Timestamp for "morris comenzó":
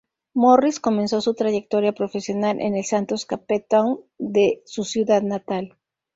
0.33-1.21